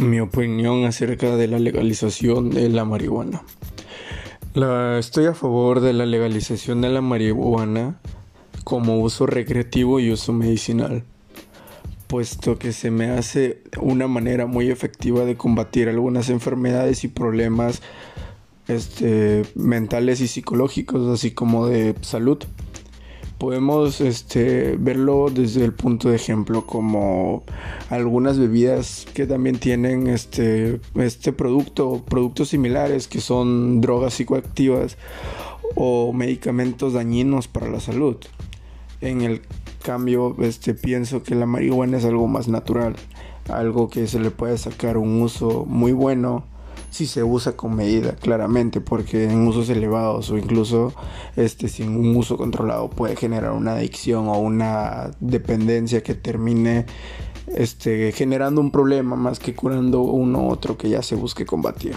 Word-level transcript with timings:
mi 0.00 0.18
opinión 0.20 0.86
acerca 0.86 1.36
de 1.36 1.46
la 1.46 1.58
legalización 1.58 2.50
de 2.50 2.68
la 2.70 2.84
marihuana. 2.84 3.42
estoy 4.98 5.26
a 5.26 5.34
favor 5.34 5.80
de 5.80 5.92
la 5.92 6.06
legalización 6.06 6.80
de 6.80 6.88
la 6.88 7.02
marihuana 7.02 8.00
como 8.64 9.00
uso 9.00 9.26
recreativo 9.26 10.00
y 10.00 10.10
uso 10.10 10.32
medicinal, 10.32 11.04
puesto 12.06 12.58
que 12.58 12.72
se 12.72 12.90
me 12.90 13.10
hace 13.10 13.62
una 13.78 14.08
manera 14.08 14.46
muy 14.46 14.70
efectiva 14.70 15.24
de 15.24 15.36
combatir 15.36 15.88
algunas 15.88 16.30
enfermedades 16.30 17.04
y 17.04 17.08
problemas 17.08 17.82
este, 18.68 19.42
mentales 19.54 20.20
y 20.20 20.28
psicológicos, 20.28 21.08
así 21.08 21.32
como 21.32 21.66
de 21.66 21.94
salud 22.00 22.38
podemos 23.40 24.02
este, 24.02 24.76
verlo 24.78 25.30
desde 25.30 25.64
el 25.64 25.72
punto 25.72 26.10
de 26.10 26.16
ejemplo 26.16 26.66
como 26.66 27.42
algunas 27.88 28.38
bebidas 28.38 29.06
que 29.14 29.26
también 29.26 29.58
tienen 29.58 30.08
este, 30.08 30.78
este 30.94 31.32
producto, 31.32 32.04
productos 32.06 32.50
similares 32.50 33.08
que 33.08 33.22
son 33.22 33.80
drogas 33.80 34.12
psicoactivas 34.12 34.98
o 35.74 36.12
medicamentos 36.12 36.92
dañinos 36.92 37.48
para 37.48 37.70
la 37.70 37.80
salud. 37.80 38.18
En 39.00 39.22
el 39.22 39.40
cambio, 39.82 40.36
este, 40.40 40.74
pienso 40.74 41.22
que 41.22 41.34
la 41.34 41.46
marihuana 41.46 41.96
es 41.96 42.04
algo 42.04 42.28
más 42.28 42.46
natural, 42.46 42.94
algo 43.48 43.88
que 43.88 44.06
se 44.06 44.20
le 44.20 44.30
puede 44.30 44.58
sacar 44.58 44.98
un 44.98 45.22
uso 45.22 45.64
muy 45.66 45.92
bueno 45.92 46.44
si 46.90 47.06
se 47.06 47.22
usa 47.22 47.56
con 47.56 47.74
medida, 47.74 48.16
claramente, 48.16 48.80
porque 48.80 49.24
en 49.24 49.46
usos 49.46 49.68
elevados 49.68 50.30
o 50.30 50.36
incluso 50.36 50.92
este, 51.36 51.68
sin 51.68 51.96
un 51.96 52.16
uso 52.16 52.36
controlado 52.36 52.90
puede 52.90 53.16
generar 53.16 53.52
una 53.52 53.72
adicción 53.72 54.28
o 54.28 54.38
una 54.38 55.10
dependencia 55.20 56.02
que 56.02 56.14
termine 56.14 56.86
este, 57.46 58.12
generando 58.12 58.60
un 58.60 58.70
problema 58.70 59.16
más 59.16 59.38
que 59.38 59.54
curando 59.54 60.02
uno 60.02 60.42
u 60.42 60.50
otro 60.50 60.76
que 60.76 60.88
ya 60.88 61.02
se 61.02 61.14
busque 61.14 61.46
combatir. 61.46 61.94